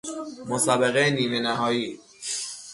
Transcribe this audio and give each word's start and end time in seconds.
مسابقه 0.49 1.03
نیمه 1.17 1.39
نهائی 1.39 1.87